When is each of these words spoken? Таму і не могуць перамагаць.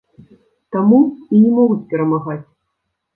Таму 0.75 0.99
і 1.39 1.41
не 1.43 1.51
могуць 1.57 1.85
перамагаць. 1.91 2.39